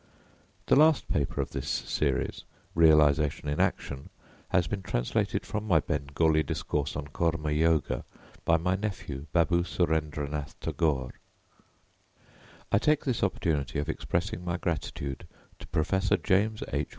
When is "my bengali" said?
5.67-6.41